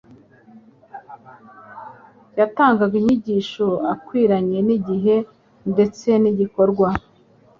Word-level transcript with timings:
Yatangaga 2.39 2.95
inyigisho 3.01 3.67
ikwiranye 3.93 4.59
n'igihe 4.67 5.15
ndetse 5.71 6.09
n'igikorwa. 6.21 6.87